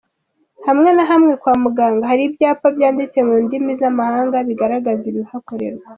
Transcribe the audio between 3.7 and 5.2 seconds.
z’amahanga bigaragaza